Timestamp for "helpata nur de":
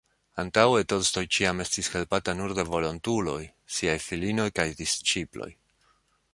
1.97-2.65